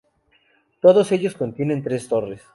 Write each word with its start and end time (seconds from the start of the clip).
Todos 0.79 1.11
ellos 1.11 1.35
contienen 1.35 1.83
tres 1.83 2.07
torres. 2.07 2.41